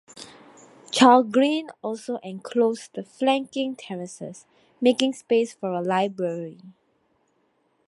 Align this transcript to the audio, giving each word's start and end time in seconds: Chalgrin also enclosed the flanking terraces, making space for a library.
Chalgrin 0.89 1.69
also 1.83 2.17
enclosed 2.23 2.89
the 2.95 3.03
flanking 3.03 3.75
terraces, 3.75 4.47
making 4.81 5.13
space 5.13 5.53
for 5.53 5.69
a 5.75 5.81
library. 5.83 6.57